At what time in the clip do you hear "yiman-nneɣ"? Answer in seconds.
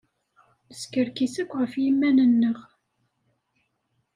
1.83-2.59